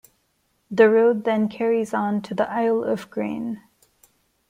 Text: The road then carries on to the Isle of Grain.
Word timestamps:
The 0.71 0.89
road 0.89 1.25
then 1.25 1.47
carries 1.47 1.93
on 1.93 2.23
to 2.23 2.33
the 2.33 2.49
Isle 2.49 2.83
of 2.83 3.11
Grain. 3.11 3.61